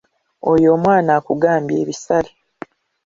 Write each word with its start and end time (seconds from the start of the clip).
Oyo 0.51 0.67
omwana 0.75 1.09
akugambye 1.19 1.75
ebisale. 1.83 2.31